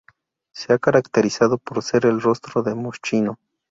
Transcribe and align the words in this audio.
Se 0.51 0.73
ha 0.73 0.79
caracterizado 0.79 1.59
por 1.59 1.83
ser 1.83 2.07
el 2.07 2.21
rostro 2.21 2.63
de 2.63 2.73
Moschino. 2.73 3.37